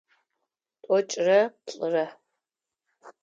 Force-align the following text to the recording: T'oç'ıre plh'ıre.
T'oç'ıre 0.83 1.39
plh'ıre. 1.63 2.05